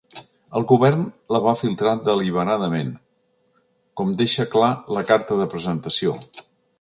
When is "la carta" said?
4.99-5.39